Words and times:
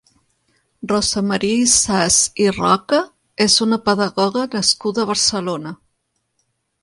Rosa 0.91 1.21
Maria 1.31 1.57
Ysàs 1.65 2.15
i 2.45 2.47
Roca 2.55 3.01
és 3.45 3.57
una 3.65 3.79
pedagoga 3.89 4.45
nascuda 4.57 5.03
a 5.05 5.09
Barcelona. 5.11 5.75